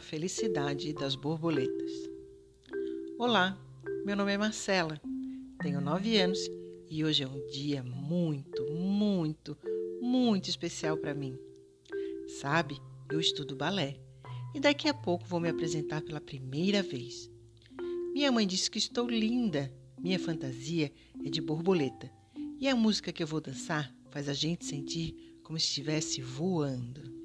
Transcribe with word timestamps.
felicidade 0.00 0.92
das 0.94 1.14
borboletas. 1.14 1.92
Olá, 3.18 3.58
meu 4.04 4.16
nome 4.16 4.32
é 4.32 4.38
Marcela, 4.38 5.00
tenho 5.60 5.80
nove 5.80 6.18
anos 6.18 6.38
e 6.88 7.04
hoje 7.04 7.22
é 7.22 7.28
um 7.28 7.46
dia 7.48 7.82
muito, 7.82 8.64
muito, 8.72 9.56
muito 10.00 10.48
especial 10.48 10.96
para 10.96 11.14
mim. 11.14 11.38
Sabe, 12.40 12.80
eu 13.10 13.20
estudo 13.20 13.54
balé 13.54 14.00
e 14.54 14.60
daqui 14.60 14.88
a 14.88 14.94
pouco 14.94 15.26
vou 15.26 15.40
me 15.40 15.48
apresentar 15.48 16.02
pela 16.02 16.20
primeira 16.20 16.82
vez. 16.82 17.30
Minha 18.14 18.32
mãe 18.32 18.46
disse 18.46 18.70
que 18.70 18.78
estou 18.78 19.08
linda, 19.08 19.72
minha 19.98 20.18
fantasia 20.18 20.90
é 21.24 21.28
de 21.28 21.40
borboleta 21.40 22.10
e 22.58 22.68
a 22.68 22.74
música 22.74 23.12
que 23.12 23.22
eu 23.22 23.26
vou 23.26 23.40
dançar 23.40 23.94
faz 24.10 24.28
a 24.28 24.34
gente 24.34 24.64
sentir 24.64 25.38
como 25.42 25.58
se 25.58 25.66
estivesse 25.66 26.20
voando. 26.22 27.21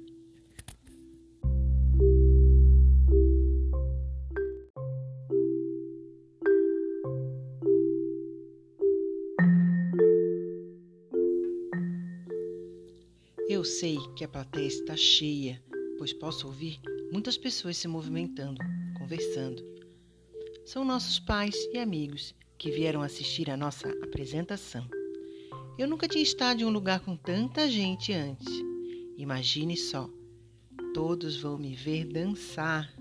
Eu 13.48 13.64
sei 13.64 13.96
que 14.14 14.22
a 14.22 14.28
plateia 14.28 14.66
está 14.66 14.94
cheia, 14.94 15.58
pois 15.96 16.12
posso 16.12 16.46
ouvir 16.46 16.78
muitas 17.10 17.38
pessoas 17.38 17.78
se 17.78 17.88
movimentando, 17.88 18.60
conversando. 18.98 19.64
São 20.66 20.84
nossos 20.84 21.18
pais 21.18 21.54
e 21.72 21.78
amigos 21.78 22.34
que 22.58 22.70
vieram 22.70 23.00
assistir 23.00 23.48
a 23.48 23.56
nossa 23.56 23.88
apresentação. 24.02 24.86
Eu 25.78 25.88
nunca 25.88 26.06
tinha 26.06 26.22
estado 26.22 26.60
em 26.60 26.66
um 26.66 26.70
lugar 26.70 27.00
com 27.00 27.16
tanta 27.16 27.66
gente 27.70 28.12
antes. 28.12 28.52
Imagine 29.16 29.78
só, 29.78 30.10
todos 30.92 31.38
vão 31.40 31.56
me 31.56 31.74
ver 31.74 32.04
dançar. 32.04 32.94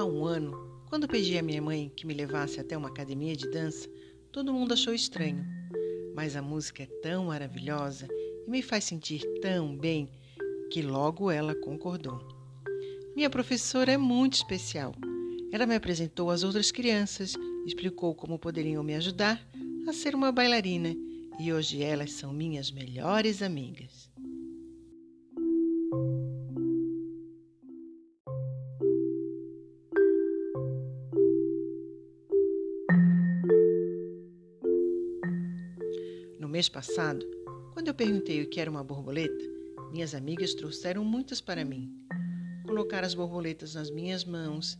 Há 0.00 0.04
um 0.06 0.24
ano, 0.24 0.56
quando 0.88 1.06
pedi 1.06 1.36
à 1.36 1.42
minha 1.42 1.60
mãe 1.60 1.92
que 1.94 2.06
me 2.06 2.14
levasse 2.14 2.58
até 2.58 2.74
uma 2.74 2.88
academia 2.88 3.36
de 3.36 3.50
dança, 3.50 3.86
todo 4.32 4.50
mundo 4.50 4.72
achou 4.72 4.94
estranho. 4.94 5.44
Mas 6.14 6.36
a 6.36 6.40
música 6.40 6.84
é 6.84 6.86
tão 7.02 7.26
maravilhosa 7.26 8.08
e 8.46 8.50
me 8.50 8.62
faz 8.62 8.84
sentir 8.84 9.20
tão 9.42 9.76
bem 9.76 10.08
que 10.70 10.80
logo 10.80 11.30
ela 11.30 11.54
concordou. 11.54 12.18
Minha 13.14 13.28
professora 13.28 13.92
é 13.92 13.98
muito 13.98 14.36
especial. 14.36 14.94
Ela 15.52 15.66
me 15.66 15.74
apresentou 15.74 16.30
às 16.30 16.44
outras 16.44 16.72
crianças, 16.72 17.34
explicou 17.66 18.14
como 18.14 18.38
poderiam 18.38 18.82
me 18.82 18.94
ajudar 18.94 19.38
a 19.86 19.92
ser 19.92 20.14
uma 20.14 20.32
bailarina 20.32 20.96
e 21.38 21.52
hoje 21.52 21.82
elas 21.82 22.12
são 22.12 22.32
minhas 22.32 22.70
melhores 22.70 23.42
amigas. 23.42 24.09
Mês 36.50 36.68
passado, 36.68 37.24
quando 37.72 37.86
eu 37.86 37.94
perguntei 37.94 38.42
o 38.42 38.50
que 38.50 38.60
era 38.60 38.68
uma 38.68 38.82
borboleta, 38.82 39.44
minhas 39.92 40.16
amigas 40.16 40.52
trouxeram 40.52 41.04
muitas 41.04 41.40
para 41.40 41.64
mim. 41.64 41.88
Colocaram 42.66 43.06
as 43.06 43.14
borboletas 43.14 43.76
nas 43.76 43.88
minhas 43.88 44.24
mãos, 44.24 44.76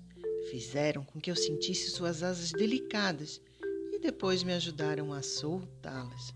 fizeram 0.50 1.04
com 1.04 1.20
que 1.20 1.30
eu 1.30 1.36
sentisse 1.36 1.90
suas 1.90 2.24
asas 2.24 2.50
delicadas 2.50 3.40
e 3.92 4.00
depois 4.00 4.42
me 4.42 4.52
ajudaram 4.52 5.12
a 5.12 5.22
soltá-las. 5.22 6.34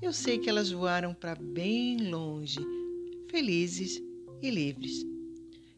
Eu 0.00 0.12
sei 0.12 0.38
que 0.38 0.48
elas 0.48 0.70
voaram 0.70 1.12
para 1.12 1.34
bem 1.34 2.08
longe, 2.08 2.60
felizes 3.28 4.00
e 4.40 4.48
livres. 4.48 5.04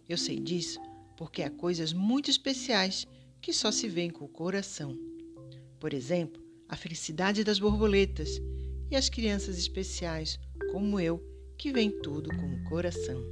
Eu 0.06 0.18
sei 0.18 0.38
disso 0.38 0.78
porque 1.16 1.42
há 1.42 1.48
coisas 1.48 1.94
muito 1.94 2.30
especiais 2.30 3.06
que 3.40 3.52
só 3.52 3.72
se 3.72 3.88
veem 3.88 4.10
com 4.10 4.26
o 4.26 4.28
coração. 4.28 4.94
Por 5.78 5.94
exemplo, 5.94 6.42
a 6.68 6.76
felicidade 6.76 7.42
das 7.42 7.58
borboletas 7.58 8.38
e 8.90 8.96
as 8.96 9.08
crianças 9.08 9.56
especiais, 9.56 10.38
como 10.72 10.98
eu, 10.98 11.22
que 11.56 11.72
veem 11.72 11.90
tudo 11.90 12.28
com 12.30 12.54
o 12.54 12.64
coração. 12.64 13.22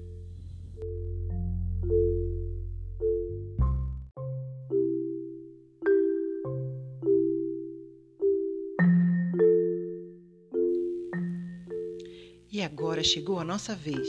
E 12.51 12.63
agora 12.63 13.03
chegou 13.03 13.39
a 13.39 13.45
nossa 13.45 13.75
vez. 13.75 14.09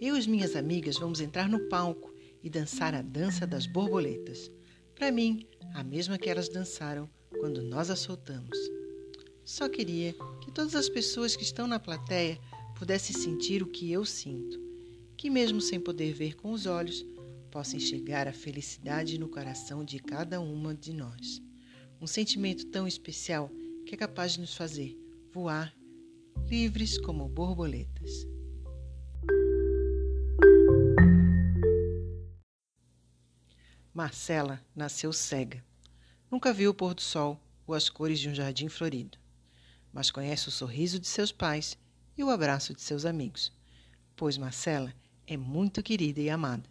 Eu 0.00 0.16
e 0.16 0.18
as 0.18 0.26
minhas 0.26 0.56
amigas 0.56 0.98
vamos 0.98 1.20
entrar 1.20 1.48
no 1.48 1.68
palco 1.68 2.12
e 2.42 2.50
dançar 2.50 2.94
a 2.94 3.02
dança 3.02 3.46
das 3.46 3.66
borboletas. 3.66 4.50
Para 4.94 5.12
mim, 5.12 5.46
a 5.74 5.84
mesma 5.84 6.18
que 6.18 6.28
elas 6.28 6.48
dançaram 6.48 7.08
quando 7.40 7.62
nós 7.62 7.90
a 7.90 7.96
soltamos. 7.96 8.75
Só 9.46 9.68
queria 9.68 10.12
que 10.40 10.50
todas 10.50 10.74
as 10.74 10.88
pessoas 10.88 11.36
que 11.36 11.44
estão 11.44 11.68
na 11.68 11.78
plateia 11.78 12.36
pudessem 12.76 13.14
sentir 13.14 13.62
o 13.62 13.68
que 13.68 13.92
eu 13.92 14.04
sinto, 14.04 14.60
que 15.16 15.30
mesmo 15.30 15.60
sem 15.60 15.78
poder 15.78 16.12
ver 16.12 16.34
com 16.34 16.50
os 16.50 16.66
olhos, 16.66 17.06
possa 17.48 17.76
enxergar 17.76 18.26
a 18.26 18.32
felicidade 18.32 19.20
no 19.20 19.28
coração 19.28 19.84
de 19.84 20.00
cada 20.00 20.40
uma 20.40 20.74
de 20.74 20.92
nós. 20.92 21.40
Um 22.00 22.08
sentimento 22.08 22.66
tão 22.72 22.88
especial 22.88 23.48
que 23.86 23.94
é 23.94 23.96
capaz 23.96 24.32
de 24.32 24.40
nos 24.40 24.56
fazer 24.56 24.98
voar 25.32 25.72
livres 26.48 26.98
como 26.98 27.28
borboletas. 27.28 28.26
Marcela 33.94 34.60
nasceu 34.74 35.12
cega. 35.12 35.64
Nunca 36.28 36.52
viu 36.52 36.72
o 36.72 36.74
pôr 36.74 36.94
do 36.94 37.00
sol 37.00 37.40
ou 37.64 37.76
as 37.76 37.88
cores 37.88 38.18
de 38.18 38.28
um 38.28 38.34
jardim 38.34 38.68
florido, 38.68 39.16
mas 39.96 40.10
conhece 40.10 40.46
o 40.46 40.52
sorriso 40.52 41.00
de 41.00 41.06
seus 41.06 41.32
pais 41.32 41.74
e 42.18 42.22
o 42.22 42.28
abraço 42.28 42.74
de 42.74 42.82
seus 42.82 43.06
amigos, 43.06 43.50
pois 44.14 44.36
Marcela 44.36 44.94
é 45.26 45.38
muito 45.38 45.82
querida 45.82 46.20
e 46.20 46.28
amada. 46.28 46.68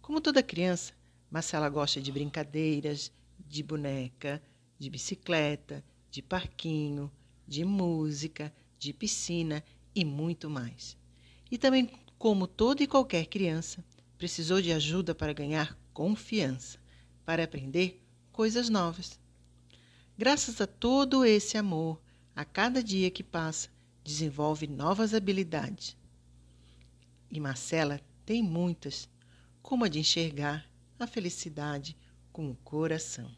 Como 0.00 0.18
toda 0.18 0.42
criança, 0.42 0.94
Marcela 1.30 1.68
gosta 1.68 2.00
de 2.00 2.10
brincadeiras, 2.10 3.12
de 3.38 3.62
boneca, 3.62 4.42
de 4.78 4.88
bicicleta, 4.88 5.84
de 6.10 6.22
parquinho, 6.22 7.12
de 7.46 7.66
música, 7.66 8.50
de 8.78 8.94
piscina 8.94 9.62
e 9.94 10.02
muito 10.02 10.48
mais. 10.48 10.96
E 11.50 11.58
também, 11.58 11.90
como 12.16 12.46
toda 12.46 12.82
e 12.82 12.86
qualquer 12.86 13.26
criança, 13.26 13.84
precisou 14.16 14.62
de 14.62 14.72
ajuda 14.72 15.14
para 15.14 15.34
ganhar 15.34 15.78
confiança, 15.92 16.78
para 17.26 17.44
aprender 17.44 18.02
coisas 18.32 18.70
novas. 18.70 19.20
Graças 20.16 20.62
a 20.62 20.66
todo 20.66 21.26
esse 21.26 21.58
amor, 21.58 22.01
a 22.34 22.44
cada 22.44 22.82
dia 22.82 23.10
que 23.10 23.22
passa, 23.22 23.68
desenvolve 24.02 24.66
novas 24.66 25.14
habilidades. 25.14 25.96
E 27.30 27.38
Marcela 27.38 28.00
tem 28.24 28.42
muitas, 28.42 29.08
como 29.62 29.84
a 29.84 29.88
de 29.88 29.98
enxergar 29.98 30.68
a 30.98 31.06
felicidade 31.06 31.96
com 32.32 32.50
o 32.50 32.56
coração. 32.56 33.30